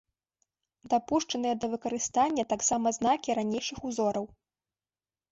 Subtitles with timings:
[0.93, 4.25] Дапушчаныя да выкарыстання таксама знакі ранейшых узораў.